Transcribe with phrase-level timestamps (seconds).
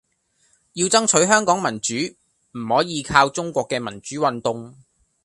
[0.73, 4.75] 要爭取香港民主，唔可以靠中國嘅民主運動